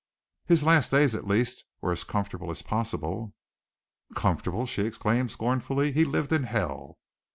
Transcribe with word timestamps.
"His 0.47 0.63
last 0.63 0.89
days, 0.89 1.13
at 1.13 1.27
least, 1.27 1.63
were 1.79 1.91
as 1.91 2.03
comfortable 2.03 2.49
as 2.49 2.63
possible." 2.63 3.35
"Comfortable!" 4.15 4.65
she 4.65 4.83
exclaimed 4.87 5.29
scornfully. 5.29 5.91
"He 5.91 6.05
lived 6.05 6.33
in 6.33 6.41
hell!" 6.45 6.97